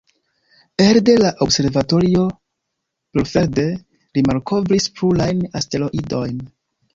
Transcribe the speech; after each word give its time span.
Elde 0.85 1.17
la 1.23 1.31
Observatorio 1.45 2.23
Brorfelde, 3.13 3.67
li 4.19 4.25
malkovris 4.31 4.89
plurajn 4.97 5.45
asteroidojn. 5.61 6.43